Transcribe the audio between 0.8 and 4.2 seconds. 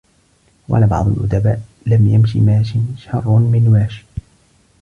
بَعْضُ الْأُدَبَاءِ لَمْ يَمْشِ مَاشٍ شَرٌّ مِنْ وَاشٍ